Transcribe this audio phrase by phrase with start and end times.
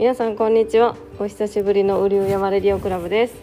[0.00, 0.96] 皆さんこんにちは。
[1.18, 3.34] お久しぶりのウリウヤマレディオクラブです。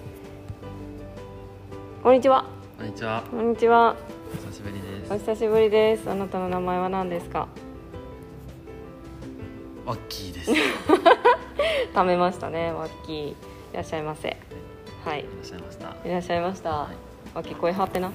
[2.02, 2.46] こんにちは。
[2.80, 3.24] こんにちは。
[3.30, 3.96] こんにちは。
[4.34, 5.14] お久しぶりです。
[5.14, 6.10] お久しぶりです。
[6.10, 7.48] あなたの名前は何ですか？
[9.86, 10.52] ワッキーです。
[11.94, 12.72] 貯めましたね。
[12.72, 13.36] ワッキーい
[13.74, 14.36] らっしゃいませ。
[15.06, 15.20] はい。
[15.20, 15.96] いらっしゃいました。
[16.04, 18.12] いらっしゃいました、はいワッキー声張ってな。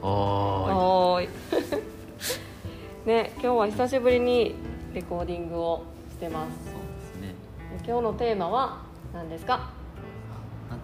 [0.00, 1.28] おーい。
[3.04, 4.54] ね今日は久しぶりに
[4.94, 5.82] レコーディングを
[6.14, 6.70] してます。
[6.70, 7.34] そうですね。
[7.84, 8.82] 今日のテーマは
[9.12, 9.72] 何ですか？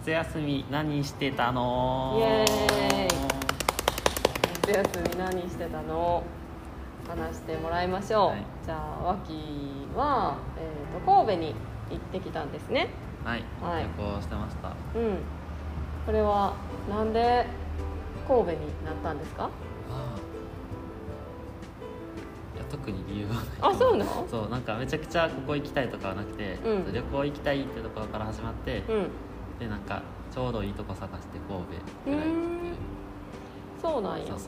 [0.03, 2.17] 夏休み何してたの？
[2.19, 3.07] イエーイ。
[4.67, 6.23] 夏休み何してたの？
[7.07, 8.43] 話してもらいましょう、はい。
[8.65, 11.55] じゃあワッキーは、えー、と神戸に
[11.89, 12.89] 行ってきたんですね。
[13.23, 13.43] はい。
[13.61, 13.83] はい。
[13.97, 14.67] 旅行してました。
[14.67, 14.75] うん。
[16.05, 16.55] これは
[16.89, 17.45] なんで
[18.27, 19.45] 神戸になったんですか？
[19.45, 19.51] ああ。
[22.61, 23.45] いや特に理由はない。
[23.61, 24.27] あそうなの？
[24.29, 29.07] そうなんかめちゃくちゃここ行きたいとかはなくて、うん旅行行きたいってところから始まって、うん
[29.59, 31.65] でなんかちょうどいいとこ探して神戸
[32.05, 32.75] ぐらいっていう。
[33.81, 34.47] そうなんやそうそう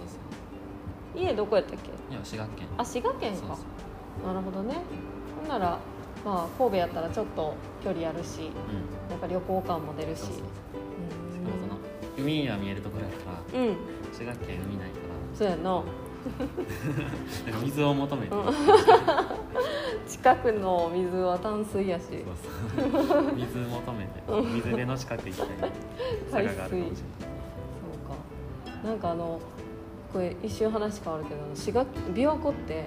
[1.16, 1.22] そう。
[1.24, 1.90] 家どこやったっけ？
[2.14, 2.68] いや滋賀県。
[2.78, 3.58] あ滋賀県か。
[4.26, 4.76] なるほどね
[5.40, 5.80] ほんなら
[6.24, 9.10] まあ神戸やったらちょっと距離あるしうん。
[9.10, 10.46] なんか旅行感も出るしそうそうそう。
[10.46, 11.80] うしかもその
[12.18, 13.60] 海が見えるところやから。
[13.60, 13.76] んうん
[14.14, 14.98] 滋賀県海ないか
[15.34, 15.84] そうやな
[17.64, 18.34] 水を求めて、
[20.08, 22.04] 近くの水は淡水やし。
[23.36, 24.22] 水求めて。
[24.54, 25.48] 水辺の近く行きたい。
[26.32, 26.96] 海坂があるかもしれないそ
[28.78, 28.88] うか。
[28.90, 29.40] なんかあの
[30.12, 32.86] これ一瞬話変わるけど滋賀琵琶湖って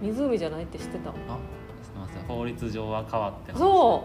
[0.00, 1.10] 湖じゃないって知ってた？
[1.10, 1.28] あ知って
[1.98, 2.22] ますよ。
[2.28, 4.04] 法律上は変わってうそ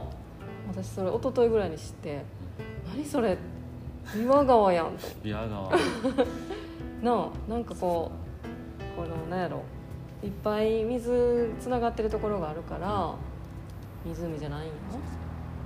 [0.73, 0.77] う。
[0.77, 2.23] 私それ一昨日ぐらいに知って。
[2.93, 3.37] 何それ。
[4.07, 5.69] 琵琶川やんと琵琶川。
[7.01, 8.20] なあなんかこう
[9.01, 9.63] このなんやろ
[10.23, 13.15] いっぱい水つながってるところがあるから
[14.05, 14.73] 湖じゃないんよ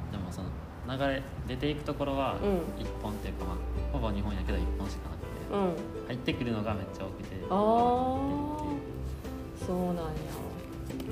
[0.10, 0.48] でもその
[0.88, 2.82] 流れ出ていくところはうん。
[2.82, 3.56] 一本っていうか、まあ、
[3.92, 5.58] ほぼ日本やけど一本しかなくて、う
[6.04, 6.08] ん。
[6.08, 7.56] 入ってくるのがめっちゃ多くてああ
[9.66, 10.04] そうなんや。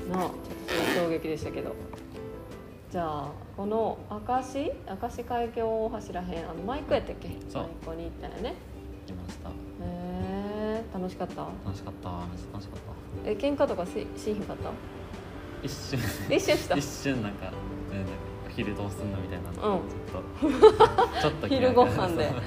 [0.09, 1.75] なあちょっと衝撃でしたけど。
[2.91, 4.71] じゃあこの明石？
[5.01, 7.29] 明石海峡大橋らへんあのマイクやったっけ？
[7.49, 7.63] そう。
[7.63, 8.53] マイコに行ったよね。
[9.07, 9.49] 行きました
[10.93, 11.41] 楽しかった？
[11.65, 12.09] 楽しかった。
[12.09, 12.79] めっちゃ楽しかっ
[13.23, 13.29] た。
[13.29, 14.69] え喧嘩とかししひんかった？
[15.61, 15.99] 一瞬。
[16.35, 16.75] 一瞬した？
[16.77, 17.51] 一瞬なんか、
[17.91, 18.11] うん、なんか
[18.47, 19.51] お昼どうすんのみたいな。
[19.67, 19.87] の、うん。
[19.89, 21.21] ちょっと。
[21.21, 22.31] ちょっと昼ご飯で。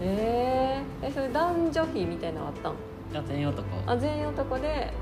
[0.00, 2.72] えー、えそれ男女比みたいなのあったん？
[2.72, 2.76] い
[3.14, 3.66] や全員男。
[3.86, 4.92] あ全員男で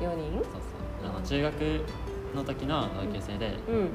[0.00, 0.32] 4人？
[0.34, 1.10] そうそう。
[1.10, 1.54] あの中学
[2.34, 3.88] の時の同級生で、うん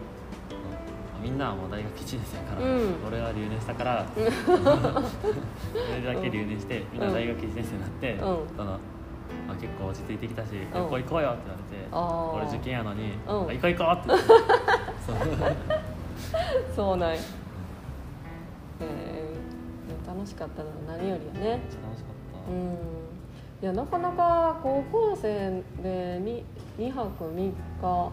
[1.22, 2.96] みんなはもう大学1年生やから、うん。
[3.08, 8.20] 俺は留年したから 俺だけ留年してみんな大学1年生になって、ん。
[8.20, 8.26] そ
[8.64, 8.80] の
[9.48, 13.50] まあ、結構落ち着いてきたし、旅行行こうよって言われて、俺受験やのに、うん。
[13.50, 14.26] あ行こう行こうって言って。
[15.06, 15.56] そ う
[16.76, 17.20] そうなんや。
[18.82, 21.52] えー、楽しかったのは何よりやね。
[21.52, 22.78] 楽しかった、うん。
[23.62, 26.44] いやなかなか高校生で 2,
[26.78, 28.12] 2泊3日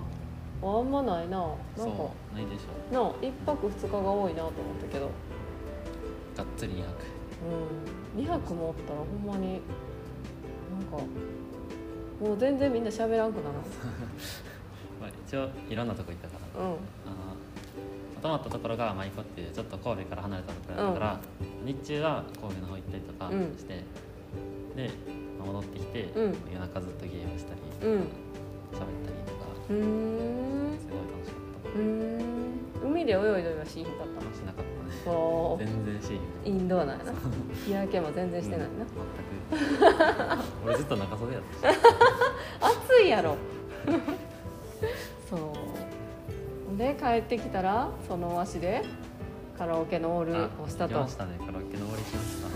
[0.62, 1.38] あんまないな。
[1.38, 2.94] なんかそうないでしょ。
[2.94, 5.10] な1泊2日が多いなと思ったけど。
[6.36, 6.86] がっつり2泊。
[8.16, 8.22] うん。
[8.22, 9.60] 2泊もおったらほんまに
[10.72, 11.04] なんか
[12.20, 13.56] もう全然みんな喋らんくなる。
[15.00, 16.64] まあ、一応いろんなとこ行ったから。
[16.64, 16.70] うん。
[16.70, 16.76] あの
[18.22, 21.20] 泊まったところが舞子っていうちょっと神戸から離れたところだったから、
[21.64, 23.56] 日中は神戸の方行ったりとかうん。
[23.56, 23.84] して、
[24.74, 24.90] で
[25.38, 26.34] まあ戻ってきて、うん。
[26.50, 28.00] 夜中ずっとゲームしたりうん。
[28.00, 28.08] 喋っ
[28.72, 29.15] たり
[29.70, 30.78] うーん。
[30.78, 31.36] すごい楽しか
[31.68, 31.80] っうー
[32.22, 32.90] ん。
[32.90, 34.66] 海で泳いだりはしひんかったたしなかったね
[35.04, 35.64] そう。
[35.64, 37.12] 全然しインドアなんやな。
[37.64, 38.78] 日焼けも全然してないな、うん。
[38.78, 40.44] 全く。
[40.64, 41.78] 俺ずっと長袖やったし。
[42.60, 43.36] 暑いやろ。
[45.28, 45.36] そ
[46.74, 46.76] う。
[46.76, 48.82] で帰ってきたらその足で
[49.56, 50.96] カラオケのオールをしたと。
[50.96, 51.38] あ行きましたね。
[51.38, 52.54] カラオケの終わりしました、うん。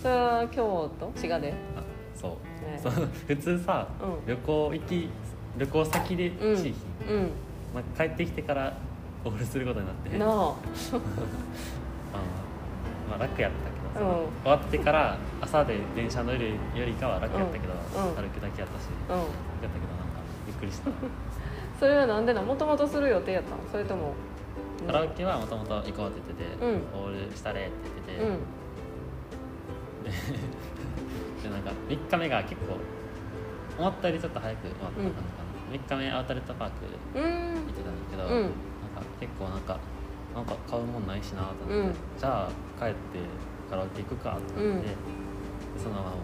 [0.00, 1.12] それは京都？
[1.16, 1.52] 滋賀で？
[1.76, 1.82] あ
[2.14, 2.30] そう、
[2.64, 2.80] ね。
[2.80, 2.92] そう。
[3.26, 4.26] 普通さ、うん。
[4.26, 5.08] 旅行行き
[5.56, 6.56] 旅行先でうん。
[6.56, 6.74] しい日、
[7.10, 7.30] うん
[7.74, 8.76] まあ、帰ってきてから
[9.24, 10.18] オールすることになって。
[10.18, 10.28] なあ。
[13.08, 14.26] まあ、楽やったけど、うん。
[14.42, 18.10] 終わってから朝で電車乗るよりかは楽やったけど、うん。
[18.10, 19.08] うん歩くだけやったしうん。
[19.08, 19.28] 楽やっ
[19.62, 20.90] たけどなんかびっくりした。
[21.80, 24.14] それはなんでなもともとする予定やったのそれとも。
[24.86, 27.02] カラオケはもともと行こうって言ってて、うん。
[27.02, 27.70] オールしたれって
[28.06, 28.38] 言ってて、うん。
[31.42, 32.76] でなんか3日目が結構
[33.78, 36.74] 思ったよりちょっと早く終わった感じかな、3日目アウトレットパーク
[37.14, 37.22] うん。
[37.22, 38.42] 行ってたんだけど、うん。
[38.42, 38.52] なんか
[39.20, 39.78] 結構なんか
[40.34, 41.94] なんか買うもんないしなと思って、うん。
[42.18, 42.50] じゃあ
[42.84, 42.96] 帰って
[43.70, 44.82] カラオケ行くかってなって、うん。
[44.82, 44.88] で
[45.78, 46.18] そのままもう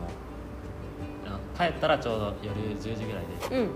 [1.27, 3.71] あ帰ったらちょうど夜10時ぐらいでうん。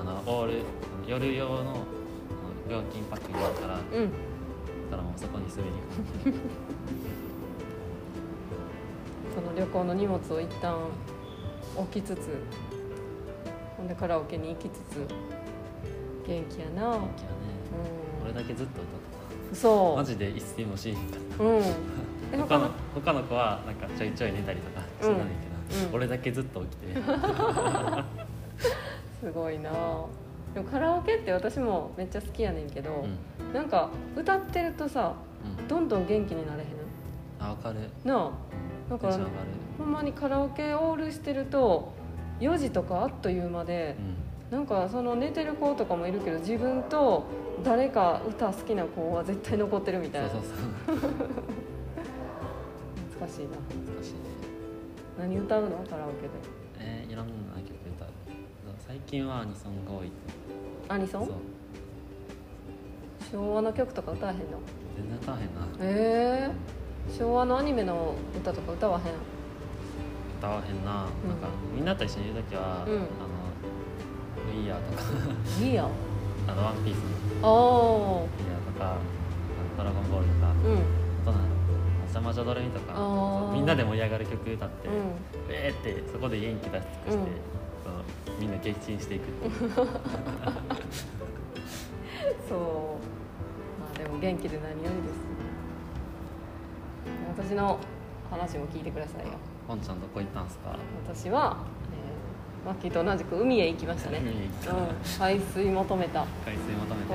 [0.00, 0.62] あのオール
[1.06, 1.84] 夜用の
[2.68, 4.08] 料金パックになるからだうん。
[4.90, 5.68] からもうそこに滑り
[6.24, 6.38] 込む
[9.34, 10.76] その旅行の荷物を一旦
[11.76, 12.73] 置きつつほ
[13.84, 15.06] んでカラオケに行きつつ
[16.26, 16.90] 元気やな。
[16.92, 17.44] 元気やね。
[18.20, 21.44] う俺だけずっと歌っんそたマジで一睡もしへんかった。
[21.44, 21.62] ううん。
[22.32, 23.22] え他の他の？
[23.22, 25.94] 子はなんかちょいちょい寝たりとかしてたんだけど、うん。
[25.94, 26.86] 俺だけずっと起きて
[29.20, 29.70] すごいな。
[30.54, 33.04] でもカラオケって私もめっちゃ好きやねんけど
[33.40, 33.52] う、ん。
[33.52, 35.14] なんか歌ってるとさ
[35.58, 35.68] うん。
[35.68, 36.68] どんどん元気になれへん？
[37.40, 37.80] あ分かる。
[38.04, 38.30] なあ。
[38.88, 39.48] なんかテンション上がる。
[39.78, 41.92] ほんまにカラオケオールしてると
[42.40, 43.96] 4時とかあっという間で
[44.50, 44.58] うん。
[44.58, 47.24] なんかその寝てる子とかもいるけど自分と
[47.64, 50.28] 誰か歌好きな子は絶対残ってるみたいな。
[50.28, 50.96] そうそうそう。
[53.20, 53.50] 難しいな。
[53.56, 54.18] 難しいね。
[55.18, 55.70] 何歌うの？
[55.88, 56.28] カラオケで。
[56.78, 57.32] えー、いろんな
[57.62, 58.08] 曲歌う。
[58.86, 60.12] 最近はアニソンが多い
[60.88, 61.28] アニソン？
[63.32, 64.44] 昭和の曲とか歌わへんの？
[64.96, 65.50] 全然歌わへんな。
[65.80, 69.04] えー、昭和のアニメの歌とか歌わへん？
[70.44, 71.08] 歌わへんな,、なん
[71.40, 72.92] かみんなと一緒にいる時は、うん。
[72.92, 73.08] あの
[74.46, 75.02] 「ウィーヤー」とか。
[75.64, 75.88] いいやん
[76.46, 77.04] あの「ワンピースの。
[77.42, 77.54] ああ
[78.28, 79.00] 「ウィーヤー」とか「あの
[79.78, 80.52] ドラゴンボール」とか。
[80.52, 80.76] うん。
[80.76, 81.40] あとなん
[82.06, 82.92] 「朝魔女ドレミ」とか。
[83.54, 84.90] みんなで盛り上がる曲歌って、う
[85.48, 87.26] えーってそこで元気出し尽くして、うん。
[87.82, 88.04] その
[88.38, 89.70] みんな撃沈していくっていう。
[92.46, 92.58] そう。
[93.80, 95.24] まあでも元気で何よりです。
[97.48, 97.78] 私の
[98.30, 100.76] 話も聞いてくださいよポンちゃんどこ行ったんすか？
[101.06, 101.56] 私は、
[102.64, 104.24] えー、マッキーと同じく海へ行きましたね、うん、
[105.18, 106.26] 海水求めた。
[106.46, 107.14] 海水求めて。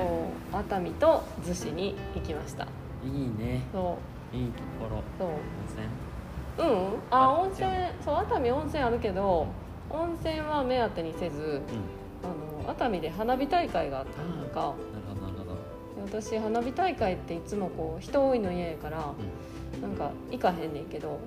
[0.52, 2.64] 熱海と逗子に行きました。
[2.64, 2.66] い
[3.08, 3.62] いね。
[3.72, 3.98] そ
[4.32, 4.36] う。
[4.36, 5.02] いいところ。
[5.18, 5.28] そう。
[5.28, 5.34] 温
[5.68, 5.86] 泉？
[6.58, 7.70] うんああ温泉。
[8.04, 9.46] そう熱海温泉あるけど
[9.88, 11.60] 温泉は目当てにせずうん。
[12.22, 14.54] あの熱海で花火大会があったのか。
[14.54, 14.74] なる
[15.08, 15.54] ほどなるほど。
[16.08, 19.14] で私花火大会っていつもこう人多いの嫌やから
[19.80, 21.18] なんか行かへんねんけど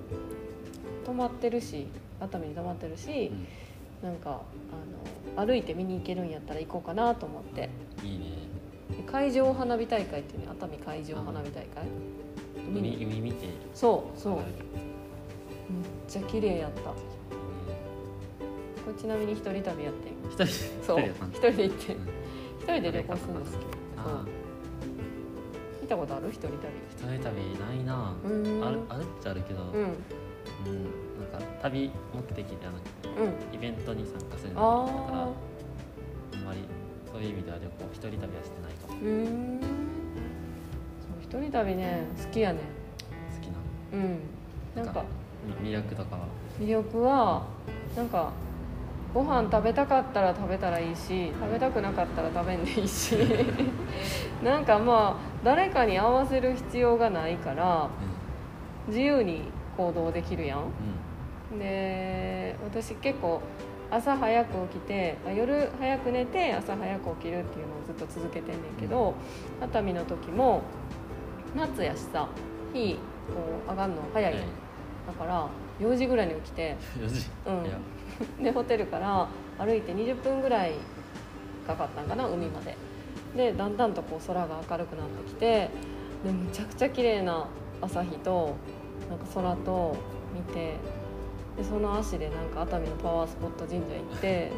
[1.04, 1.86] 泊まってるし
[2.20, 3.30] 熱海に泊まってるし
[4.02, 4.10] うん。
[4.10, 4.42] なんか
[5.36, 7.70] あの歩いて見に行けるんやったら行こうかなと思って。
[8.02, 8.24] いいね。
[8.90, 11.68] で海上花火大会っていうね熱海海上花火大会。
[12.68, 13.04] 見海に。
[13.04, 13.46] 海見て。
[13.74, 14.36] そうそう。
[14.36, 14.44] めっ
[16.06, 16.80] ちゃ綺麗やった。
[16.90, 16.96] こ
[18.88, 20.12] れちなみに一人旅やってん。
[20.30, 20.50] 一人で
[20.86, 21.94] そう一人で行って。
[21.94, 22.02] うん。
[22.60, 23.60] 一人で旅行するの好きそう。
[23.96, 24.24] あ
[25.80, 26.28] 見たことある？
[26.28, 26.56] 一人旅。
[26.58, 28.14] ー一人旅ないな。
[28.22, 28.66] うーん。
[28.66, 29.62] あるあるっちゃあるけど。
[29.62, 29.96] うん
[30.66, 30.84] うん
[31.32, 35.28] なんか旅目的ではなくてうんイベントに参加するのあだからあ
[36.34, 36.60] あんまり
[37.10, 39.00] そういう意味では旅行一人旅はしてないかも。
[39.00, 39.60] うーん。
[41.00, 42.58] そう一人旅ね好きやね。
[43.36, 43.52] 好きな
[43.92, 44.84] うん。
[44.84, 45.04] なんか
[45.62, 46.22] み魅力とかは？
[46.60, 47.46] 魅力は
[47.96, 48.32] なんか
[49.12, 53.14] ご飯食べたかったら食べたらいいし食べたくなかったら食べんでいいし。
[54.42, 57.88] なんかまあ誰かに合わせる必要がないから
[58.88, 59.42] 自由に
[59.76, 60.60] 行動できるやん。
[60.60, 63.40] うで私結構
[63.90, 69.14] 朝早く起きてあ夜早く寝て朝早く起きるっていうのをずっと続けてんねんけど、
[69.60, 70.62] 熱海の時も
[71.54, 72.28] 夏やしさ
[72.72, 73.00] 日こ
[73.68, 74.32] う上がるの早い。
[74.32, 74.42] はい。
[75.06, 75.48] だから
[75.80, 77.26] 4時ぐらいに起きてん4時？
[77.46, 78.42] うん。
[78.42, 80.72] でホテルから歩いて20分ぐらい
[81.66, 82.76] かかったんかな海まで。
[83.36, 85.68] でだんだんとこう空が明るくなってきて
[86.24, 87.46] でむちゃくちゃ綺麗な
[87.80, 88.54] 朝日と
[89.08, 89.96] なんか空と
[90.34, 90.76] 見て
[91.56, 94.50] でその足でなんか熱海のパワースポット神社行って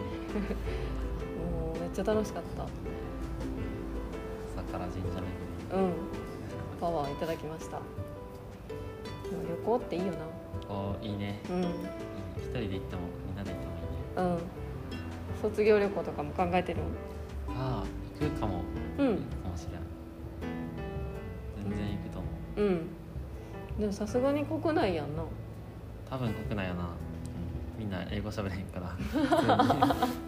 [1.53, 2.62] もうめっちゃ楽しかった。
[2.65, 5.93] 朝から神社巡うん。
[6.81, 7.81] パワーいただきました。
[9.31, 10.19] 旅行っていいよな。
[10.61, 11.41] りこういいね。
[11.50, 11.62] うん。
[11.62, 13.73] 一人で行ってもみんなで行っても
[14.25, 14.41] いいね。
[15.43, 15.50] うん。
[15.50, 16.81] 卒業旅行とかも考えてる
[17.49, 17.87] ああ
[18.21, 18.61] 行くかも。
[18.99, 19.09] うん。
[19.09, 19.83] いいかもしれん。
[21.69, 22.61] 全然行くと思う。
[22.62, 22.96] うん
[23.78, 25.23] でもさすがに国内やんな。
[26.09, 28.87] 多分国内やな、うん、みんな英語喋れへんから。
[28.97, 29.26] 普通に。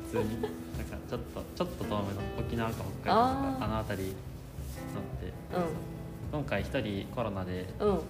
[0.04, 0.42] 普通に。
[0.42, 4.08] なんかちょっとちょっと遠めの沖縄か北海道とかあの辺り
[4.94, 5.26] 乗って。
[5.28, 5.32] う
[6.30, 7.90] 今回一人コロナでんうん。
[7.90, 8.00] あの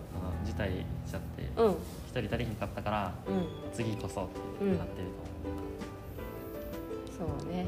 [0.45, 1.73] 辞退しちゃってうん。
[2.09, 3.73] 一人足りひんかったからうん。
[3.73, 4.29] 次こそっ
[4.59, 5.09] てなってる
[7.17, 7.67] と思う、そうね。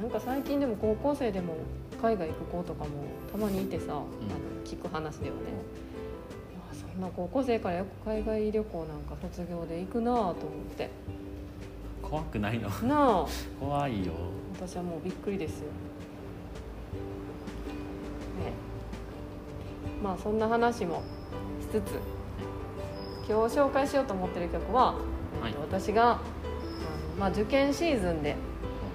[0.00, 1.56] なんか最近でも高校生でも
[2.00, 2.90] 海外行く子とかも
[3.30, 4.04] たまにいてさ、あの
[4.64, 5.42] 聞く話ではね、
[7.00, 10.34] いやそんな高校生からよく海外旅行なんか卒業で行くなぁと思っ
[10.76, 10.90] て。
[12.02, 12.68] 怖くないの？
[12.68, 13.26] なあ。
[13.58, 14.12] 怖いよ。
[14.54, 15.70] 私はもうびっくりですよ、ね、
[20.02, 21.02] まあそんな話も
[21.60, 21.98] しつつ
[23.26, 24.96] 今日紹介しようと思ってる曲は、はい
[25.46, 26.20] えっと私があの、
[27.18, 28.36] まあ、受験シーズンで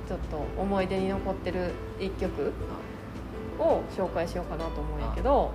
[0.07, 2.51] ちょっと思い出に残ってる一曲
[3.57, 5.49] を紹介しようかなと思うんやけど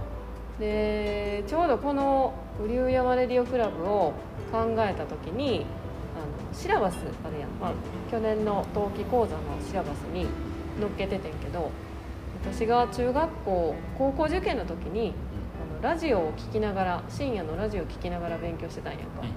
[0.60, 4.12] でちょうどこの「雨竜山レディオクラブ」を
[4.52, 5.64] 考えた時に
[6.14, 7.72] あのシラバスあるやん、まあ、
[8.10, 10.26] 去年の冬季講座のシラバスに
[10.78, 11.70] 載っけててんけど
[12.44, 15.14] 私が中学校高校受験の時に
[15.82, 19.30] あのラジオを聴きながら深夜のラジオを聴きながら勉強してたんやんか、はい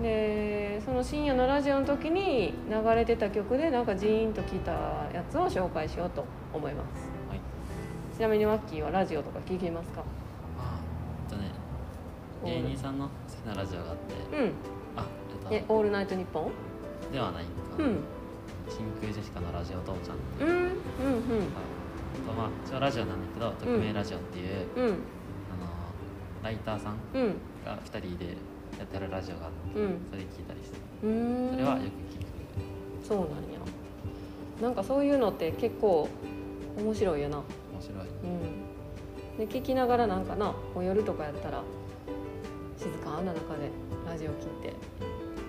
[0.00, 4.72] でその深夜のラジオの時に流れてた曲でなんかジーンと聴いた
[5.12, 7.10] やつを紹介しようと思います。
[7.28, 7.40] はい。
[8.16, 10.02] ちなみにワッキーはラジオとか聴きますか？
[12.44, 13.10] 芸人さんの好
[13.42, 14.52] きなラジオがあってうん。
[14.96, 15.06] あ
[15.50, 16.44] えっえオールナイトニッポン？
[16.44, 16.50] と
[17.12, 17.98] ではないんか、うん。
[18.68, 20.16] 真空ジェシカのラジオ父ちゃん。
[20.16, 20.68] っていううんうん。
[20.68, 21.46] うん
[22.12, 24.84] あとまあ一応ラジオなんだけど匿名ラジオっていう、うん。
[24.86, 24.96] あの
[26.42, 27.34] ライターさんうん。
[27.64, 28.26] が2人で
[28.78, 29.98] やってるラジオがあって、うん。
[30.10, 30.78] それ聞いたりして。
[31.04, 31.50] うーん。
[31.52, 33.06] それはよく聞く。
[33.06, 33.34] そうなんや。
[34.62, 36.08] なんかそういうのって結構
[36.78, 37.38] 面白いよな。
[37.38, 37.44] 面
[37.80, 37.98] 白い。
[38.24, 39.46] うん。
[39.46, 41.62] で聞きながらなんかなこう夜とかやったら
[42.80, 43.70] 静かな中で
[44.08, 44.74] ラジオ聞いて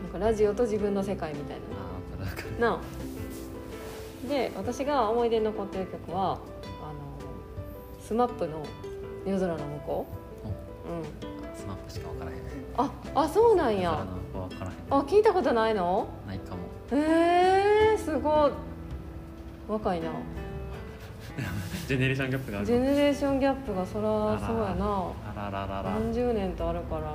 [0.03, 1.57] なんかラジオと自分の世界みたい
[2.59, 2.79] ななあ
[4.27, 6.39] で私が思い出に残ってる曲はあの
[8.01, 8.61] スマップの
[9.25, 10.05] 「夜空の向こ
[10.85, 11.03] う」うん。
[11.55, 12.37] スマップしか分からへん。
[12.77, 13.91] ああそうなんや。
[13.91, 14.77] 空の向こう分からへん。
[14.89, 16.07] あ聞いたことないの？
[16.27, 16.57] ないかも。
[16.91, 18.51] えー、すごい。
[19.69, 20.09] 若いな
[21.87, 25.07] ジェネレーションギャップがあるジェネレーションギャップがそらそうやな。
[25.35, 27.01] あらららら何十年とあるから。
[27.01, 27.07] な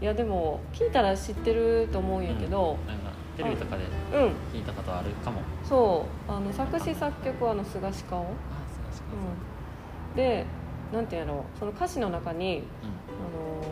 [0.00, 2.76] いやでも聞いたら知ってると思うんやけど。
[2.86, 5.40] なんかテレビとかでうん、聞いたことあるかも。
[5.64, 6.32] そう。
[6.32, 8.26] あの作詞作曲はあのスガシカオ、
[10.14, 10.46] で
[10.92, 12.86] なんていうのその歌詞の中にあ
[13.36, 13.66] のー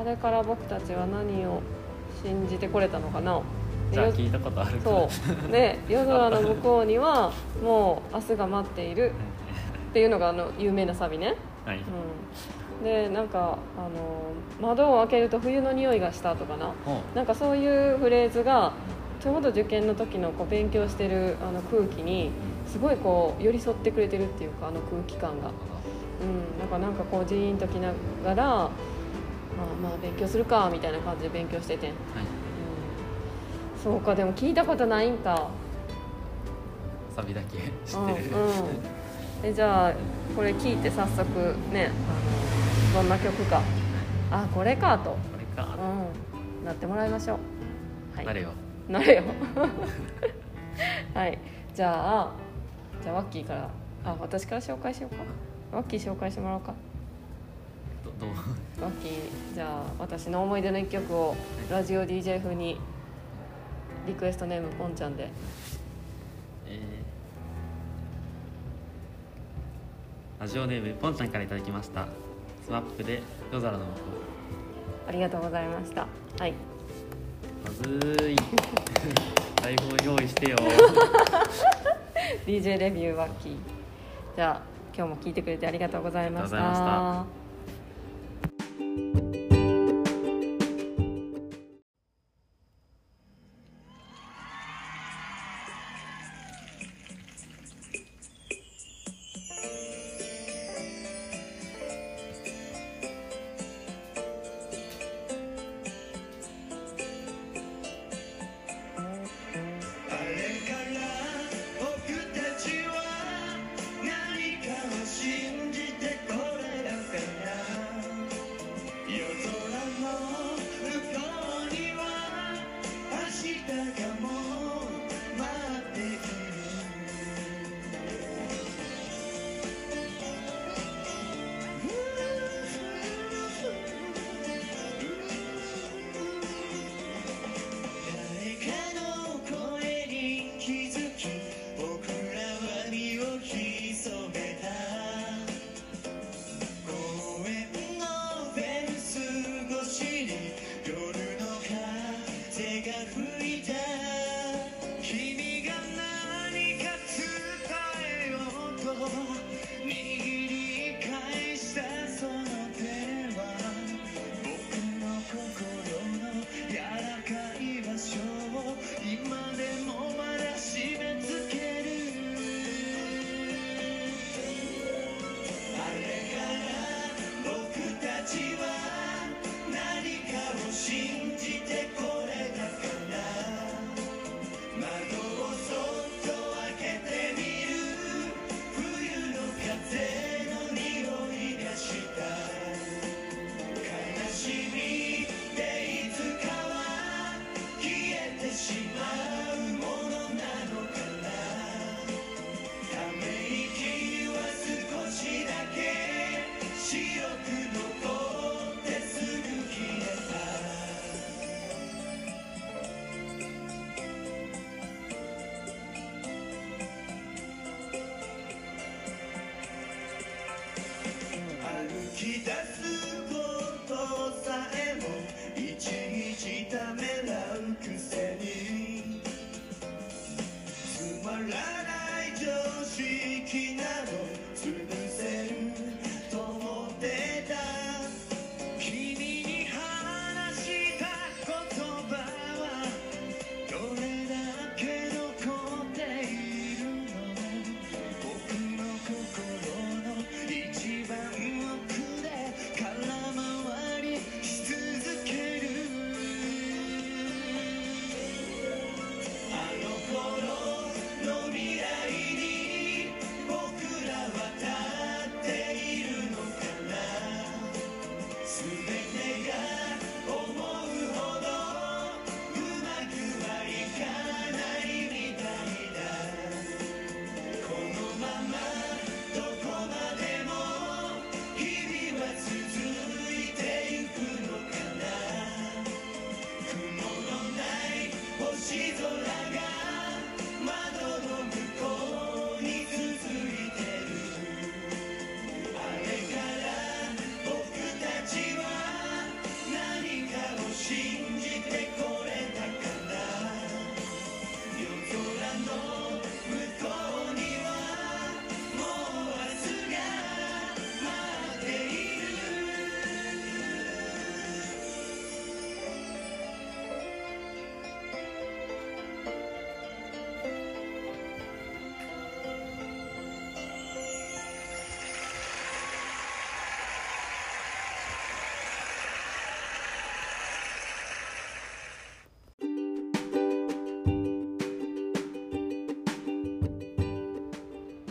[0.00, 1.60] あれから僕たちは何を
[2.22, 3.36] 信じてこれたのかな。
[3.36, 3.42] うん、
[3.92, 5.08] じゃあ聞いたことあるかそ
[5.48, 5.52] う。
[5.52, 7.32] で 夜空の向こうには
[7.62, 9.12] もう明日が待っている。
[9.90, 11.34] っていうのがあの有名なサビね、
[11.66, 11.78] はい。
[11.78, 16.70] うん、でなんかあの窓を開けると冬の匂いがしたとかな。
[17.14, 18.72] なんかそういうフレーズが
[19.20, 22.30] ちょうど受験の時のこう勉強してるあの空気に
[22.66, 27.92] すごいこう寄り添ってくれてるっていうかあの空気感が、うん、なんかなんかこうジーンときな
[28.24, 28.68] がら、まあ、
[29.82, 31.96] まあ勉強するかみたいな感じで勉強しててはい
[33.82, 35.48] そうかでも聞いたことないんか。
[37.16, 38.52] サビだけ知うんってる、うん
[39.42, 39.92] えじゃあ
[40.36, 41.24] これ聞いて早速
[41.72, 41.90] ね
[42.94, 43.62] あのどんな曲か。
[44.30, 47.34] あこれかと、これか、うん、なってもらいましょ
[48.14, 48.16] う。
[48.16, 48.26] はい。
[48.26, 48.50] 誰よ。
[48.88, 49.22] なれよ。
[51.14, 51.38] はい。
[51.74, 52.30] じゃあ
[53.02, 53.68] じゃあワッキーから。
[54.04, 55.22] あ私から紹介しようか。
[55.72, 56.74] ワッキー紹介してもらおうか。
[58.04, 58.82] どどう？
[58.82, 61.34] ワッキーじゃあ私の思い出の一曲を
[61.70, 62.78] ラジオ DJ 風に
[64.06, 65.28] リクエストネームポンちゃんで。
[66.66, 66.80] えー
[70.40, 72.06] ラジオネームポンちゃんからいただきました。
[72.64, 73.20] スマップで
[73.52, 73.98] 夜空の向こ
[75.06, 76.06] ありがとうございました。
[76.38, 76.52] はい。
[76.52, 76.54] う
[77.62, 78.36] まずーい。
[79.62, 80.56] 台本用意してよ。
[82.46, 83.56] DJ レビューワッキー。
[84.36, 84.62] じゃあ
[84.96, 87.26] 今日も聞いてくれてありがとうございました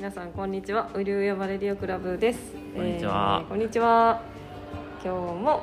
[0.10, 2.40] 皆さんこんにちはウリュウヤマレディオクラブです
[2.76, 4.20] こんにちはえーこんにちは
[5.04, 5.62] 今日も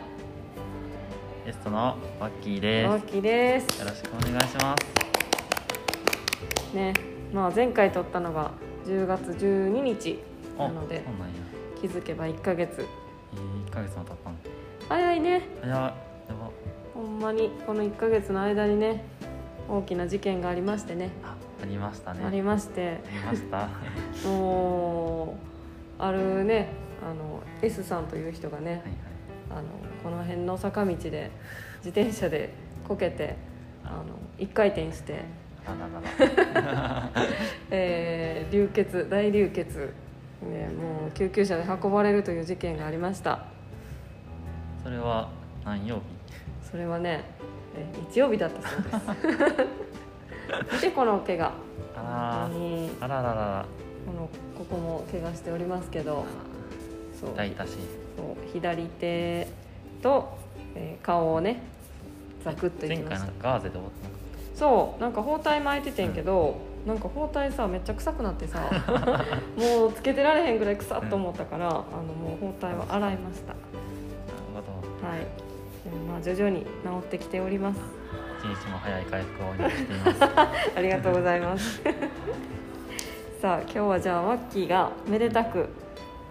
[1.44, 2.88] ゲストのワッキーです。
[2.88, 4.76] 大きですよろしくお願いしま
[6.70, 6.76] す。
[6.76, 6.94] ね
[7.35, 8.52] まあ前回撮ったのが
[8.85, 10.20] 10月12日
[10.56, 11.02] おなので。
[11.80, 12.87] 気づけば1ヶ月
[13.35, 14.37] えー、1ヶ月も経ったの？
[14.88, 15.94] 早いね早っや
[16.28, 16.50] ば。
[16.94, 19.04] ほんまにこの1ヶ月の間にね
[19.68, 22.24] 大きな事件がありましてねあ、ありましたね。
[22.24, 23.68] ありましてありました。
[24.24, 25.37] はも
[25.98, 26.68] うあるね
[27.02, 28.83] あの S さんという人がね。
[29.48, 29.62] あの
[30.02, 31.31] この辺の坂道で
[31.79, 32.52] 自転車で
[32.87, 33.37] こけて
[33.85, 34.05] あの
[34.38, 35.24] 一回転して。
[37.70, 39.92] えー流血大流血、
[40.42, 43.46] ね、もう救急車で運ばれるという事件がありました
[44.85, 45.29] それは
[45.64, 46.02] 何曜日？
[46.70, 47.24] それはね、
[47.74, 49.00] えー日曜日だったそうです
[50.74, 51.52] 見てこの怪我
[51.96, 52.48] あ。
[53.00, 53.66] あらららら。
[54.06, 56.24] このここも怪我しておりますけど
[57.20, 57.34] そう。
[58.52, 59.48] 左手
[60.02, 60.38] と、
[60.74, 61.62] えー顔をね
[62.44, 63.26] ザクッとい前きました。
[63.26, 64.20] 回なんかガーゼで折ったのか。
[64.54, 65.00] そう。
[65.00, 68.60] なんか包帯巻いててんけど、なんか包帯さめっちゃ臭くなってさ
[69.58, 71.80] もうつけてられへんぐらい臭っと思ったから、あの
[72.14, 73.48] もう包帯は洗いました。
[73.48, 73.58] なる
[74.54, 74.62] ほ
[75.02, 75.08] ど。
[75.08, 75.18] はい。
[75.20, 76.68] でもまあ徐々に治
[77.00, 77.80] ってきております。
[78.40, 80.22] 一日も早い回復をお祈りしています。
[80.76, 81.80] ありがとうございます
[83.40, 85.68] さあ今日はじゃあワッキーがめでたく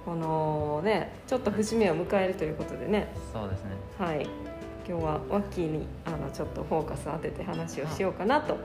[0.06, 3.72] このねちょっと節目を迎えるということでねそうですね。
[4.00, 4.24] はい
[4.88, 8.58] 今日はワッキーにあのちょっとフォーカス当てて話をしようかなと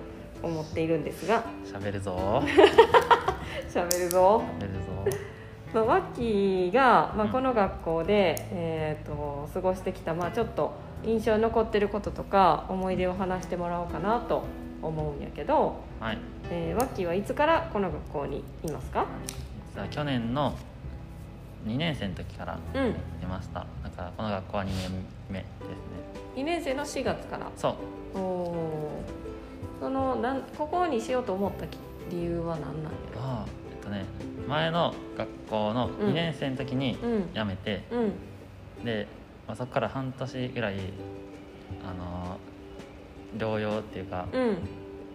[0.42, 2.42] 思っているんですが喋るぞ。
[3.68, 5.18] 喋るぞ喋るぞ。
[5.74, 10.72] まあ、ワッキーが、まあ、うんこの学校で、えー、と過ごしてきた、まあ、ちょっと
[11.04, 14.44] 印象に残ってることとか思い出を話してもらおうかなと
[14.82, 16.18] 思うんやけど、はい。
[16.50, 19.06] えーワッキーはいつからこの学校にいますか？
[19.74, 20.54] 実は去年の
[21.66, 23.60] 2年生の時からうん出ました。
[23.84, 24.74] だからこの学校は2年
[25.28, 25.72] 目ですね。
[26.36, 27.50] 2年生の4月から？
[27.56, 27.70] そ
[28.14, 28.18] う。
[28.18, 29.02] お
[29.80, 31.78] そのなんここにしようと思ったき
[32.10, 34.04] 理由は何なんやはえっとね
[34.48, 38.12] 前の学校のうん2年生の時にうん辞めて、うん
[38.84, 39.06] で、
[39.46, 40.74] まあ、そこから半年ぐらい
[41.84, 42.19] あのー
[43.36, 44.58] 療養っていうかうん。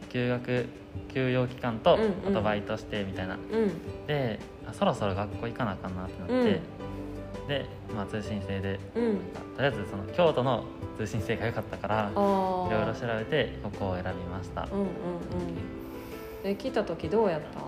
[0.09, 0.65] 休学
[1.13, 1.97] 休養期間と
[2.27, 4.07] あとバイトしてみたいな、うん。
[4.07, 6.61] であそろそろ学校行かなあかんなってなって、
[7.47, 9.17] で、まあ、通信制でうん。
[9.55, 10.63] とりあえずその京都の
[10.97, 14.87] 通信制が良かったからいろいろ調べてここを選びました、うんうんうん。
[16.45, 17.59] え来た時どうやった？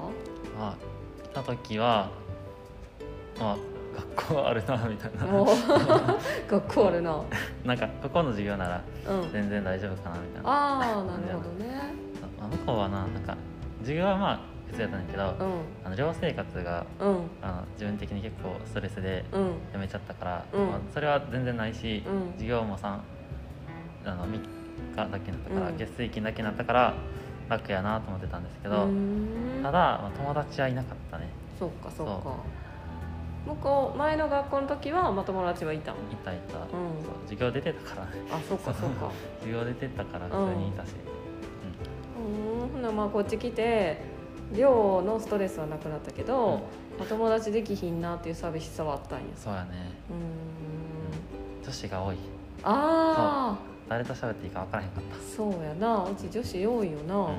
[0.57, 0.75] まあ
[1.23, 2.09] 来た時は
[3.39, 3.57] まあ
[3.97, 5.25] 学校あるなみたいな。
[6.47, 7.21] 学校あるな。
[7.65, 9.31] なんかここの授業ならうん。
[9.31, 11.93] 全然大丈夫かなみたいなああなるほどね。
[12.39, 13.35] まあ、向こうはななんか
[13.79, 15.61] 授業はまあ普通やったんだけど、うん。
[15.85, 17.15] あの寮生活がうん。
[17.41, 19.53] あの自分的に結構ストレスでうん。
[19.71, 20.67] 辞めちゃったから、うん。
[20.67, 22.31] まあ、それは全然ないし、うん。
[22.33, 22.87] 授業も3
[24.05, 25.77] あの3日だけになったから、うん。
[25.77, 26.93] 月水金だけになったから
[27.49, 28.87] 楽やなと思ってたんですけど、
[29.63, 31.29] ただ、まあ、友達はいなかったね。
[31.57, 32.21] そっかそっか。
[32.23, 32.35] そ
[33.47, 35.97] 向こう前の学校の時はまあ友達はいたの？
[36.11, 36.67] いたいた、ん。
[36.69, 36.81] そう
[37.23, 38.05] 授業出てたから。
[38.07, 39.09] ねあそっかそっか。
[39.39, 40.93] 授業出てたから普通にいたし、
[42.17, 42.69] うーん。
[42.69, 44.01] ほなまあこっち来て
[44.53, 46.59] 寮のストレスはなくなったけど、
[46.99, 49.25] まあ友達できひんなっていう寂しさはあったんや。
[49.35, 49.69] そうやね。
[50.09, 51.63] うーん。
[51.63, 52.17] 女子が多い。
[52.63, 53.57] ああ
[53.87, 55.15] 誰と喋っていいか分からへんかった。
[55.23, 56.03] そうやな。
[56.03, 57.15] うち女子多いよな。
[57.15, 57.35] うん。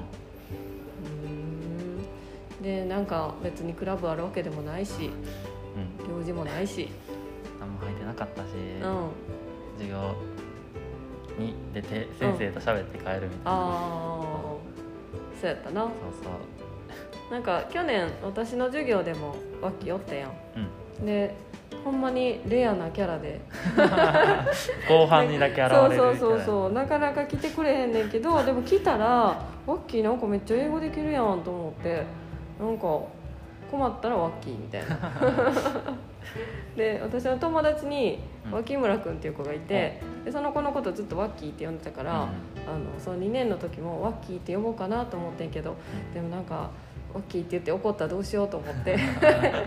[2.63, 5.11] でなんか別にクラブあるわけでもないし
[5.79, 6.19] うん。
[6.19, 6.89] 行事もないし。
[7.61, 8.49] 何も入ってなかったし、
[8.83, 9.11] うん。
[9.77, 10.15] 授業
[11.39, 14.23] に出て先生と喋って帰るみたいな、ああ
[15.41, 15.83] そうやったな。
[15.83, 15.91] そう
[16.23, 17.33] そう。
[17.33, 20.31] なんか去年私の授業でもワッキーおったやん。
[21.01, 21.07] うん。
[21.07, 21.35] で
[21.85, 23.41] ほんまにレアなキャラで。
[24.89, 26.73] 後半にだけ現れるそうそうそううそう。
[26.73, 29.07] なかなか来てくれへんねんけどでも来たら
[29.67, 32.05] ワッキーなんかめっちゃ英語できるやんと思って。
[32.59, 33.01] なんか
[33.71, 34.99] 困ったらワッキーみたいな。
[36.77, 38.53] で私の友達にうん。
[38.53, 42.31] 脇村君っていう子がいて、でその子のことずっとワッキーって呼んでたから、あの
[42.99, 45.77] その2年の時もワッキーって呼ぼうかなと思ってんけど
[46.15, 46.71] でもなんか
[47.13, 48.99] ワッキーって言って怒ったらどうしようと思って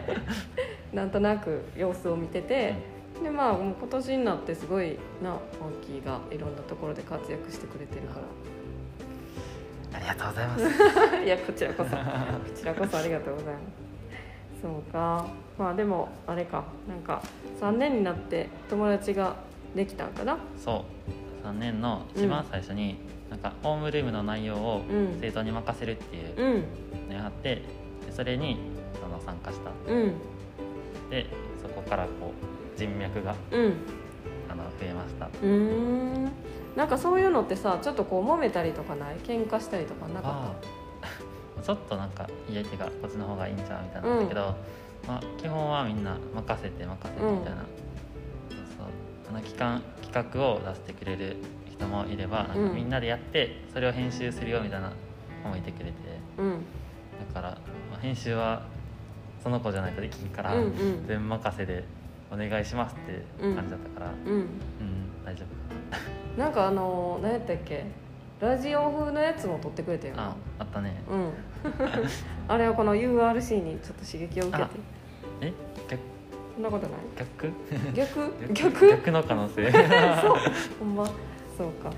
[0.94, 2.76] なんとなく様子を見てて、
[3.24, 5.40] でまあもう今年になってすごいなワッ
[5.86, 8.20] キーがいろんなところで活躍してくれてるか
[9.94, 11.12] ありがとうございます。
[11.12, 11.90] ら いやこちらこそ。
[11.90, 11.98] こ
[12.56, 13.81] ちらこそありがとうございます
[14.62, 15.26] そうか。
[15.58, 16.64] まあでもあれか。
[16.88, 17.22] なんか
[17.60, 19.36] 3年になって友達が
[19.76, 20.38] できたんかな。
[20.58, 20.86] そ
[21.44, 21.48] う。
[21.48, 22.98] 3年の一番最初に、
[23.30, 25.18] なんかホームルームの内容をうん。
[25.20, 27.14] 生徒に任せるっていううん。
[27.14, 27.56] のがあって
[28.06, 28.58] でそれに
[29.02, 29.72] その参加した。
[29.92, 30.14] うん。
[31.10, 31.26] で
[31.62, 32.32] そこからこ
[32.76, 33.74] う人脈がうん。
[34.50, 35.26] あの増えました。
[35.26, 36.32] うーん。
[36.76, 39.18] なんかそういうのってさちょっとこう揉めたりとかない？
[39.18, 40.81] 喧嘩したりとかなかああ
[41.62, 44.56] ちょっとなんかいや手がこっちの方がいいんちゃうみたいなのあったけど、
[45.08, 47.62] まあ、基本はみんな任せて任せてみたいな、
[48.50, 48.88] そうそう。
[49.30, 51.38] あの期間企画を出してくれる
[51.70, 52.70] 人もいればなんうん。
[52.70, 54.92] かみんなでやってそれを編集するよみたいな
[55.44, 55.92] 子もいてくれて。
[56.38, 56.66] うん。
[57.34, 57.50] だから、
[57.92, 58.64] まあ、編集は
[59.44, 61.06] その子じゃないとできんから、うんうん。
[61.08, 61.84] 全任せで
[62.32, 64.12] お願いしますって感じだったから。
[64.26, 64.48] うん、うん
[65.26, 66.50] 大丈夫な。
[66.50, 67.86] んかあの何やったっけ？
[68.40, 70.30] ラジオ風のやつも撮ってくれたよな。
[70.30, 71.04] ああったね。
[71.10, 71.32] うん
[72.48, 74.64] あれはこの URC にちょっと刺激を受けて。
[74.64, 74.70] あ
[75.42, 75.54] え？
[75.90, 76.02] 逆？
[76.56, 77.00] そんなことない。
[77.18, 77.52] 逆？
[77.94, 78.54] 逆？
[78.54, 78.90] 逆？
[78.90, 79.12] 逆？
[79.12, 79.72] の可能性。
[79.72, 79.82] そう。
[80.80, 81.06] ほんま？
[81.58, 81.92] そうか。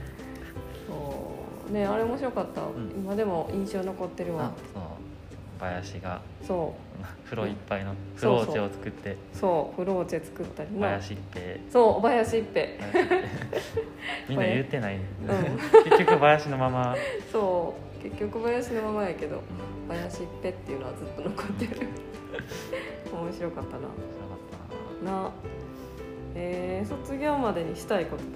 [0.87, 1.35] そ
[1.69, 1.71] う。
[1.73, 2.65] ねあれ面白かった、ん。
[2.95, 4.83] 今でも印象残ってるあわそう。
[5.59, 6.21] 林が。
[6.45, 6.73] そ
[7.23, 9.11] 風呂いっぱいのフローチェを作って。
[9.11, 9.75] うそう。
[9.81, 10.71] フローチェ作ったり。
[10.77, 12.67] な林っぺそう林一平。
[14.27, 14.99] みんな言ってない、ん。
[15.89, 16.95] 結局林のまま、
[17.31, 19.43] そう結局林のままやけどうん
[19.95, 21.87] 林一平っていうのはずっと残ってる。
[23.13, 23.77] 面白かったな。
[23.77, 25.11] 面白かった。
[25.11, 25.31] なな
[26.35, 28.35] えー、卒業までにしたいこととか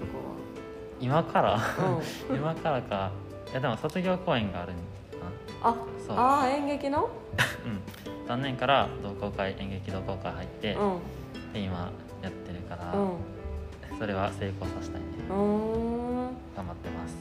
[1.00, 1.58] 今から？
[1.58, 2.00] は
[2.30, 2.36] うん。
[2.36, 3.10] 今からか。
[3.50, 4.76] いやでも卒業公演があるん
[5.62, 5.74] あ
[6.06, 6.16] そう。
[6.16, 7.08] あー演劇の？
[7.64, 8.28] うん。
[8.28, 11.52] 3年から同好会演劇同好会入って、うん。
[11.52, 11.90] で今
[12.22, 13.98] やってるから、うん。
[13.98, 15.06] それは成功させたいね。
[15.28, 15.36] 頑
[16.66, 17.16] 張ってます。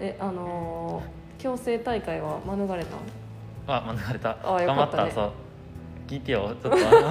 [0.00, 2.96] えあのー、強制大会は免れた？
[2.96, 3.00] ん
[3.66, 4.36] あ免れた。
[4.44, 5.10] あよ頑張った。
[5.10, 5.32] そう。
[6.06, 6.54] 聞いてよ。
[6.62, 6.76] ちょっと。
[6.76, 7.10] あ の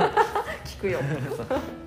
[0.66, 1.00] 聞くよ。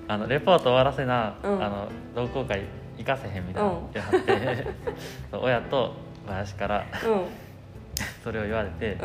[0.07, 1.63] あのレポート終わらせな、うん。
[1.63, 2.63] あの同好会
[2.97, 3.91] 行かせへんみたいなうん。
[3.93, 4.67] 言わて、
[5.31, 5.93] そう親と
[6.27, 6.83] 林からう
[8.23, 8.97] それを言われて、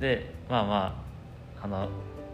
[0.00, 1.02] でまあま
[1.60, 1.88] ああの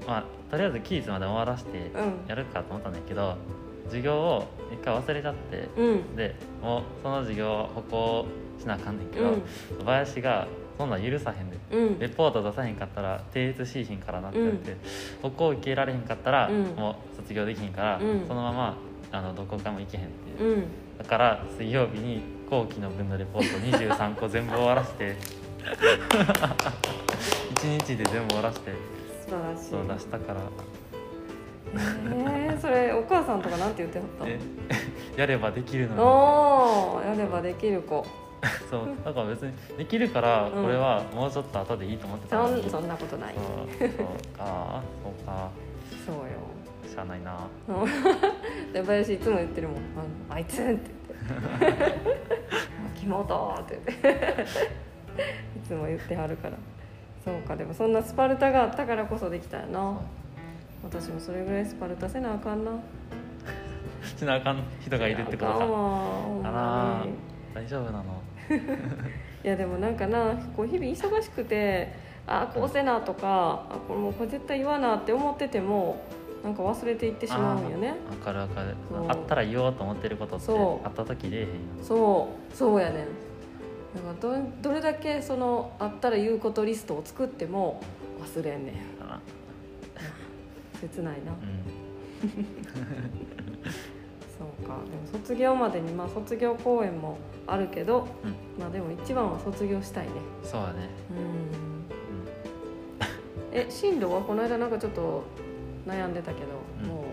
[0.06, 2.12] まあとりあえず期日まで終わらせてうん。
[2.26, 3.36] やるかと思ったんだけど
[3.86, 6.16] 授業を一回忘れちゃって、うん。
[6.16, 8.26] でもうその授業を歩行
[8.58, 9.42] しなあかんねんけど、うん。
[9.84, 11.58] 林がそんなん許さへんで。
[11.70, 11.98] うん。
[11.98, 14.76] レポート出さへんかったら提出しひんからなって言って、
[15.22, 16.64] 歩行受けられへんかったら、うん。
[16.76, 18.26] もう卒業できひんから、うん。
[18.26, 18.76] そのまま
[19.10, 20.64] あのどこかも行けへんっていう、うん。
[20.98, 25.16] だから水曜日に後期の分のレポート23個全部終わらせて
[27.62, 28.72] 1日で全部終わらせて
[29.24, 29.70] 素晴らしい。
[29.70, 30.40] そう出したから。
[31.74, 34.40] えー、それお母さんとかなんて言ってはったえ
[35.20, 36.00] やればできるのに。
[36.00, 38.06] おおやればできる子
[38.70, 40.62] そうだから別にできるからうん。
[40.64, 43.34] これはもうちょっと後でいいと思ってたのに、そんそんなことない。
[43.34, 43.40] そ
[43.84, 43.98] うそう
[44.38, 45.48] かそうか。
[46.06, 46.22] そうよ。
[46.86, 47.36] しゃあないな。
[48.72, 51.92] で林いつも言ってるもん「あのあいつ!」って言って
[52.98, 54.46] 「キモと!」って言って。
[55.58, 56.56] いつも言ってはるから。
[57.24, 59.98] そうかでもそんなスパルタがあったからこそできたよな。
[60.82, 62.70] 私もそれぐらいスパルタせなあかんな。
[64.16, 65.56] しなあかん人がいるってことか。
[66.44, 67.04] あ
[67.54, 68.04] ら大丈夫なの
[69.44, 71.92] いやでもなんかなこう日々忙しくて
[72.26, 76.04] あこうせなとかあこれもうこれ絶対言わなって思ってても
[76.42, 77.94] なんか忘れていってしまうんよね。
[78.24, 78.74] かるわかる。
[79.08, 80.86] あったら言おうと思ってることってそう。
[80.86, 81.54] あった時出えへんよ。
[81.82, 82.56] そう。
[82.56, 83.06] そうやねん。
[83.94, 87.80] だからどどれだけそのあったら言うことリストを作っても
[88.22, 88.74] 忘れんねん。
[89.02, 89.20] かな
[90.80, 93.27] 切ないな、うん
[94.66, 98.34] かでも卒業までにまあ卒業公演もあるけど、うん。
[98.58, 100.12] まあでも一番は卒業したいね。
[100.42, 100.90] そうだね。
[103.52, 103.58] うん。
[103.58, 105.24] え進路はこの間なんかちょっと
[105.86, 106.46] 悩んでたけど、
[106.82, 106.88] うん。
[106.88, 107.04] もう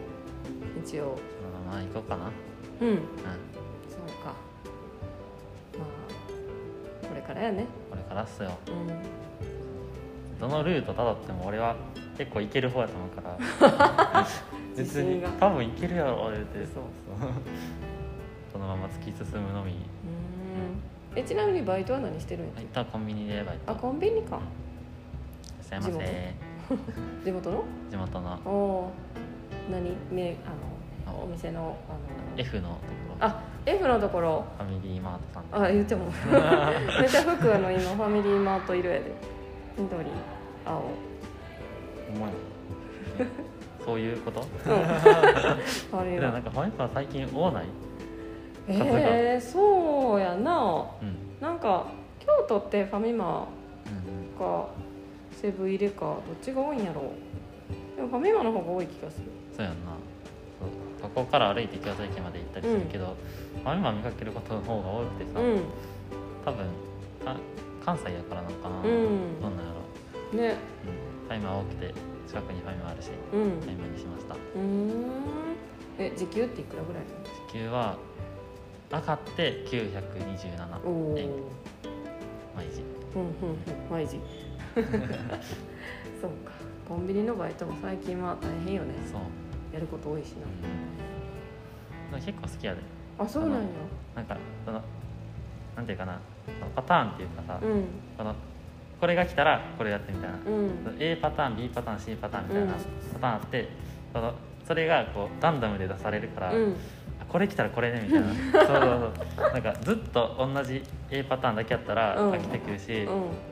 [0.84, 1.04] 一応。
[1.04, 2.32] うんまあ行こうかな。
[2.82, 2.88] うん。
[2.90, 2.96] うん。
[2.96, 4.34] そうか。
[5.78, 5.86] ま
[7.04, 7.66] あこれからやね。
[7.90, 8.52] これからっすよ。
[8.68, 9.25] うん
[10.39, 11.76] どのルートたどっても俺は
[12.17, 13.21] 結構行ける方やと思うか
[13.71, 14.26] ら。
[14.76, 16.84] 別に多分行けるやろ言うてそう
[17.19, 17.30] そう。
[18.52, 19.71] そのまま突き進むのみ。
[19.71, 19.80] うん。
[21.17, 22.63] えちなみにバイトは何してるんやっけ？
[22.63, 23.71] 一旦コンビニでバイト。
[23.71, 24.39] あコンビニか。
[25.62, 25.93] すいません。
[27.24, 27.50] 地元。
[27.52, 27.63] の？
[27.89, 28.39] 地元の。
[28.45, 28.91] おお
[29.71, 29.95] 何？
[30.12, 30.50] めあ
[31.10, 31.26] のお。
[31.28, 32.41] 店のあの。
[32.41, 32.80] F のとこ
[33.19, 33.26] ろ。
[33.26, 34.45] あ F のところ。
[34.58, 36.06] ファミリーマートさんあ言っても。
[36.06, 39.12] めっちゃ服あの今ファミリーマート色やで
[39.78, 40.06] 緑
[40.66, 40.78] 青。
[40.78, 42.32] お前
[43.86, 44.42] そういうこと？
[44.42, 44.46] う。
[46.06, 47.66] でもなんかファミマ最近多ない？
[48.68, 50.86] えー、そうやな。
[51.02, 51.08] うん。
[51.08, 51.86] うんなんか
[52.20, 53.46] 京都ってファミマ
[53.86, 54.68] うんか
[55.34, 57.12] セブン入れかどっちが多いんやろ？
[57.96, 59.26] でもファミマの方が多い気がする。
[59.56, 59.92] そうやんな。
[60.60, 60.66] そ
[61.08, 61.10] う。
[61.10, 63.16] ここから歩いて京都駅まで行ったりするけど、
[63.64, 65.44] ファミマ見かけることの方が多くてさ、う
[66.46, 66.66] 多分
[67.24, 67.36] か
[67.86, 69.39] 関西やからなのかな、うん。
[69.39, 70.38] どんなんやろ。
[70.38, 70.58] んね。
[70.84, 71.93] うん、ファミマ多くて
[72.28, 73.12] 近くにファミマあるし。
[73.32, 73.41] うん。
[73.62, 74.36] ファミマにしました。
[75.98, 77.04] え時給っていくらぐらい
[77.48, 77.98] 時給は
[78.91, 81.30] 上がって927なのおお円
[82.54, 82.84] 毎時
[83.15, 83.58] うんうんうん
[83.89, 84.19] 毎時
[86.19, 86.52] そうか。
[86.88, 88.93] コンビニのバイトも最近は大変よね。
[89.12, 89.21] そう、
[89.74, 90.36] やること多いし
[92.13, 92.82] うん、結構好きやで。
[93.17, 93.65] なあそうなんや。
[94.15, 94.82] なんかその
[95.76, 96.19] なんていうかな
[96.76, 97.86] パターンっていうかさ、うん。
[98.18, 98.36] この
[99.00, 100.98] これが来たらこれやってみたいな、うん。
[101.00, 102.80] A パターン B パターン C パターンみたいなうん。
[103.14, 103.70] パターンあって、
[104.14, 104.34] その
[104.68, 106.54] それがこうランダムで出されるから、
[107.30, 108.28] これ来たらこれねみたいな。
[108.28, 109.52] そうそうそう。
[109.54, 112.32] なんかずっと同じ A パターンだけやったらうん。
[112.32, 113.08] 飽きてくるし、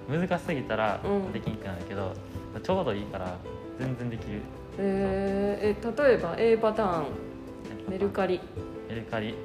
[0.10, 0.22] うん。
[0.22, 1.32] 難しすぎたらうん。
[1.32, 2.14] できんくなるけど、
[2.62, 3.36] ちょうどいいから
[3.80, 4.42] 全然できる。
[4.78, 7.06] えー、え例えば A パターン。
[7.90, 8.40] メルカリ。
[8.88, 9.36] メルカリ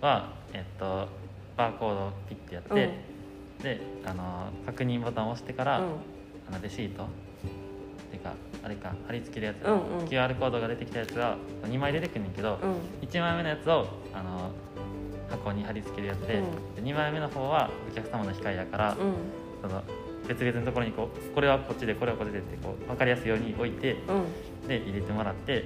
[0.00, 1.08] はえっと
[1.56, 2.98] バーコードをピッてやって、
[3.62, 5.86] であの確認ボタンを押してから、うん。
[6.48, 7.06] あのレシートっ
[8.10, 8.32] ていうか
[8.64, 10.04] あれか貼り付けるやつ、うんうん。
[10.06, 13.08] QR コードが出てきたやつが2枚出てくるんだけど、うん。
[13.08, 14.50] 1枚目のやつをあの
[15.30, 16.42] 箱に貼り付けるやつで,、
[16.76, 19.14] で2枚目の方はお客様の控えやから、うん。
[19.62, 19.82] その
[20.28, 24.68] 別々のところにこうこれはこっちでこれはこっちでってこう分かりやすいように置いてうん。
[24.68, 25.62] で入れてもらって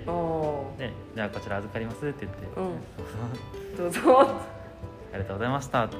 [0.79, 2.47] でじゃあこちら預かりますって言って、
[3.77, 4.01] どうぞ。
[4.23, 4.56] あ
[5.17, 5.85] りがとうございました。
[5.85, 5.97] って。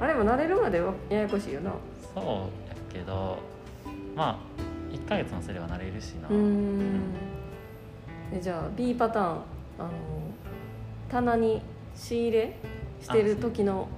[0.00, 1.72] あれも慣れるまではややこしいよな。
[2.14, 2.24] そう
[2.68, 3.38] やけど
[4.14, 7.00] まあ1ヶ月もすれば慣れるしな、うーん。
[8.32, 9.32] えじゃあ B パターンあ
[9.82, 9.90] の
[11.08, 11.62] 棚に
[11.94, 12.56] 仕入れ
[13.00, 13.88] してる時の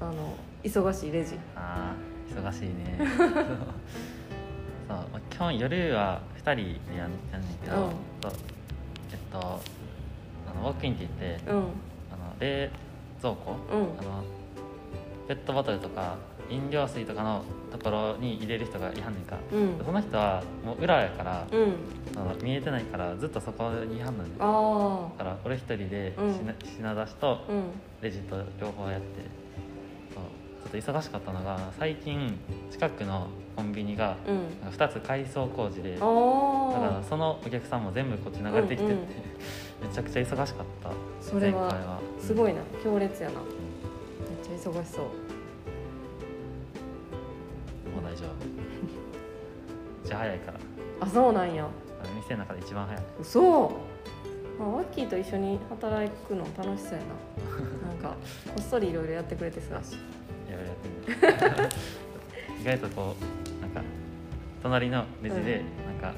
[0.00, 1.38] あの忙しいレジ。
[1.56, 2.98] あー忙しいね。
[4.88, 4.98] そう
[5.30, 6.56] 基本夜は2人
[6.90, 7.90] でやんやんねんけど、うん。
[7.90, 9.40] えっとあ
[10.54, 11.64] のウォークインって言ってうん
[12.40, 12.70] 冷
[13.20, 13.80] 蔵庫、うん。
[13.98, 14.24] あの
[15.28, 16.16] ペットボトルとか
[16.48, 19.84] 飲料水とかのところに入れる人がいはんねんか、うん。
[19.84, 21.74] その人はもう裏やから、うん。
[22.16, 24.30] あの見えてないからずっとそこにいはんのね。
[24.38, 26.32] だあから俺一人でうん。
[26.34, 27.38] 品,、品出しと
[28.00, 29.06] レジと両方やって。
[30.14, 30.24] そう。
[30.72, 32.36] ちょっと忙しかったのが最近
[32.70, 34.70] 近くのコンビニがうん。
[34.70, 39.06] 2つ改装工事でだかあらそのお客さんも全部こっち流れてきてて、うんうん
[39.80, 40.90] めちゃくちゃ忙しかった。
[41.20, 42.00] それは前回は。
[42.20, 42.60] すごいな。
[42.82, 43.40] 強烈やな。
[43.40, 43.48] めっ
[44.58, 45.04] ちゃ忙しそう。
[45.04, 45.10] も
[48.00, 48.34] う大丈夫。
[50.06, 50.58] じゃあ早いから。
[51.00, 51.64] あそうなんや。
[51.64, 51.68] あ
[52.06, 53.02] の店の中で一番早い。
[53.20, 53.70] 嘘。
[54.58, 57.04] まあ、ワッキーと一緒に働くの楽しそうやな。
[57.88, 58.16] なんかこ
[58.60, 59.80] っそりいろいろやってくれてさ。
[60.48, 60.72] いろいろや
[61.34, 61.38] っ
[61.68, 61.74] て
[62.60, 63.22] 意外とこう
[63.62, 63.80] なんか
[64.62, 65.66] 隣のレジでうん。
[66.00, 66.14] なんか、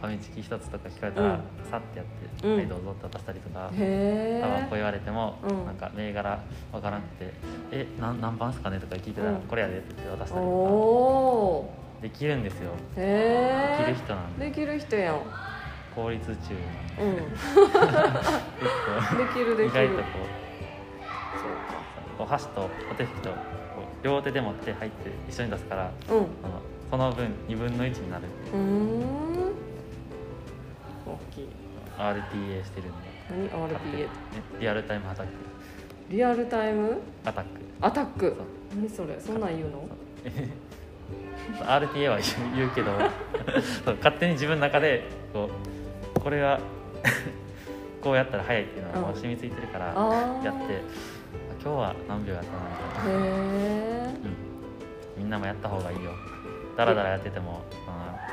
[0.00, 1.36] ファミチキ一つとか聞かれたら、う
[1.66, 1.70] ん。
[1.70, 2.56] さってやって「うん。
[2.56, 5.66] はいどうぞ」って渡したりとか、へタバコえ言われても、うん。
[5.66, 7.32] なんか銘柄わからなくて
[7.70, 9.40] 「えなん何番すかね?」とか聞いてたら、うん。
[9.42, 12.70] これやで」って渡したおりとおかできるんですよ。
[12.96, 14.46] できる人なんで。
[14.46, 15.20] できる人やん。
[15.94, 16.54] 効率中
[16.98, 17.16] うん。
[19.18, 19.84] できるできる。
[19.84, 20.26] 意外とこ
[21.32, 21.56] そうう
[22.16, 23.34] こう箸とお手拭きと
[24.02, 26.26] 両手で持って入って一緒に出すからかうん。
[26.90, 28.56] その分2分の1になるう。
[28.56, 29.29] ー
[31.10, 31.48] ん大きい
[31.98, 33.48] RTA してるんで。
[33.50, 34.08] 何？RPA ね。
[34.60, 35.32] リアルタイムアタック。
[36.10, 37.00] リアルタイム？
[37.24, 37.48] アタック。
[37.80, 38.36] アタック？
[38.74, 39.18] 何それ？
[39.20, 39.88] そんなん言うの
[41.64, 42.18] ？RTA は
[42.56, 42.92] 言うけど。
[43.98, 45.50] 勝手に自分の中でこ
[46.16, 46.60] うこれは
[48.02, 49.86] こうやったら早いっていうのがもう染みついてるから
[50.44, 51.20] やって。
[51.62, 53.28] 今日は何秒やったなみたいな、へ
[54.08, 54.14] え
[55.16, 56.10] うん、みんなもやった方がいいよ。
[56.74, 57.60] ダラダラやってても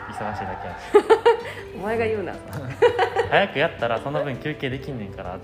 [0.10, 0.74] 忙しいだけや。
[0.74, 2.34] し お前が言うな。
[3.30, 5.38] 早くやったらその分休憩できんねんから。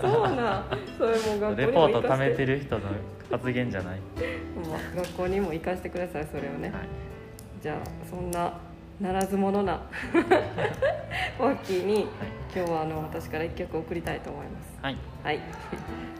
[0.00, 0.60] そうな。
[0.60, 0.64] ん
[0.96, 2.82] それもう学校レポート貯めてる人の
[3.30, 3.98] 発言じゃない、
[4.68, 6.80] まあ学校にも生かしてくださいそれをね、はい。
[7.62, 7.76] じゃあ
[8.08, 8.54] そんな
[9.00, 9.80] ならず者な。
[11.38, 12.04] ワッキーにはい。
[12.54, 14.78] 今日はあの私から一曲送りたいと思います。
[14.82, 14.96] はい。
[15.22, 15.40] はい。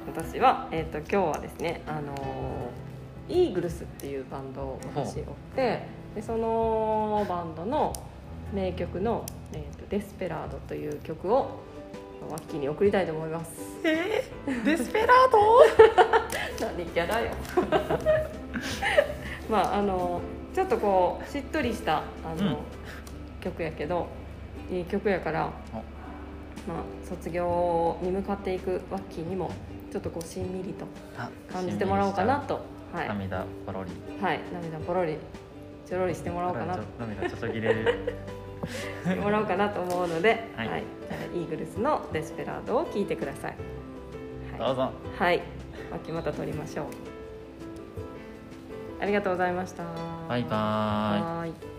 [0.06, 2.88] 私は、えー、と今日はですねあのー
[3.28, 5.82] イーグルスっていうバンドを私追って
[6.18, 7.92] でそのバンドの
[8.52, 11.60] 名曲の「えー、とデスペラード」という曲を
[12.28, 13.52] ワッキーに送りたいと思います。
[13.84, 15.38] えー、デスペラード？
[16.66, 17.30] 何キャラよ。
[19.48, 20.20] まああの
[20.52, 22.02] ちょっとこうしっとりしたあ
[22.36, 22.56] の、うん。
[23.40, 24.08] 曲やけど
[24.72, 29.52] いい曲やから、まあ、卒業に向かっていくワッキーにも
[29.92, 30.84] ちょっとこうしんみりと
[31.16, 32.60] あ感じてもらおうかなと。
[32.92, 33.90] はい、涙ポロリ。
[34.20, 35.16] はい、涙ポロリ
[35.88, 36.76] ちょろりしてもらおうかな。
[36.76, 38.16] と涙ちょちょぎれる。
[39.04, 40.82] し てもらおうかなと思うので、は、はい。
[40.82, 43.54] いじゃあイーグルスの「デスペラード」を聴いてください。
[44.60, 44.90] はい、どうぞ。
[45.18, 45.40] はい、
[45.90, 46.86] 脇また撮りましょう。
[49.00, 49.84] ありがとうございました。
[50.28, 51.77] バイバーイ